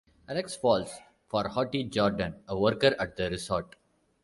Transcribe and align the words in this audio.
Alex 0.27 0.55
falls 0.55 0.97
for 1.27 1.43
"hottie" 1.43 1.87
Jordan, 1.87 2.37
a 2.47 2.57
worker 2.57 2.95
at 2.99 3.15
the 3.17 3.29
resort. 3.29 3.75